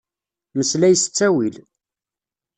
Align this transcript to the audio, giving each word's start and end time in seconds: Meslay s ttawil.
Meslay 0.57 0.95
s 1.01 1.03
ttawil. 1.05 1.55